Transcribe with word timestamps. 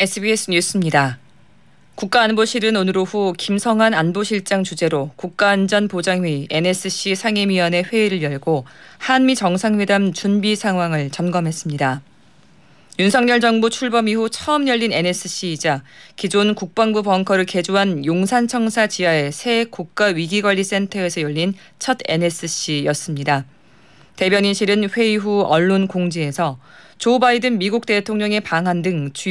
SBS 0.00 0.52
뉴스입니다. 0.52 1.18
국가안보실은 1.96 2.76
오늘 2.76 2.96
오후 2.98 3.32
김성한 3.36 3.94
안보실장 3.94 4.62
주재로 4.62 5.10
국가안전보장회의 5.16 6.46
NSC 6.50 7.16
상임위원회 7.16 7.82
회의를 7.82 8.22
열고 8.22 8.64
한미 8.98 9.34
정상회담 9.34 10.12
준비 10.12 10.54
상황을 10.54 11.10
점검했습니다. 11.10 12.02
윤석열 13.00 13.40
정부 13.40 13.70
출범 13.70 14.06
이후 14.06 14.30
처음 14.30 14.68
열린 14.68 14.92
NSC이자 14.92 15.82
기존 16.14 16.54
국방부 16.54 17.02
벙커를 17.02 17.44
개조한 17.44 18.06
용산청사 18.06 18.86
지하의 18.86 19.32
새 19.32 19.64
국가위기관리센터에서 19.64 21.22
열린 21.22 21.54
첫 21.80 21.98
NSC였습니다. 22.06 23.46
대변인실은 24.14 24.90
회의 24.90 25.16
후 25.16 25.42
언론 25.42 25.88
공지에서 25.88 26.58
조 26.98 27.20
바이든 27.20 27.58
미국 27.58 27.86
대통령의 27.86 28.40
방한 28.40 28.82
등 28.82 29.12
주요 29.12 29.26